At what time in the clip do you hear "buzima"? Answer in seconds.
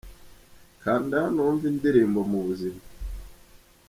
2.45-2.81